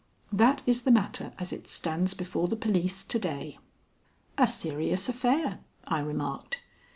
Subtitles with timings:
[0.33, 3.59] That is the matter as it stands before the police to day."
[4.35, 6.57] "A serious affair," I remarked.